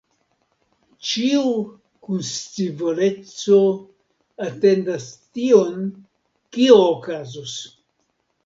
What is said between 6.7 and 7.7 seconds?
okazos.